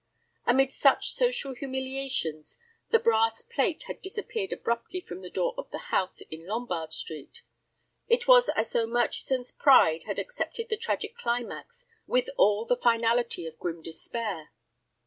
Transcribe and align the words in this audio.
Amid 0.47 0.73
such 0.73 1.11
social 1.11 1.53
humiliations 1.53 2.57
the 2.89 2.97
brass 2.97 3.43
plate 3.43 3.83
had 3.83 4.01
disappeared 4.01 4.51
abruptly 4.51 4.99
from 4.99 5.21
the 5.21 5.29
door 5.29 5.53
of 5.59 5.69
the 5.69 5.77
house 5.93 6.21
in 6.21 6.47
Lombard 6.47 6.91
Street. 6.91 7.43
It 8.07 8.27
was 8.27 8.49
as 8.49 8.71
though 8.73 8.87
Murchison's 8.87 9.51
pride 9.51 10.05
had 10.05 10.17
accepted 10.17 10.69
the 10.69 10.75
tragic 10.77 11.15
climax 11.15 11.85
with 12.07 12.29
all 12.35 12.65
the 12.65 12.77
finality 12.77 13.45
of 13.45 13.59
grim 13.59 13.83
despair. 13.83 14.49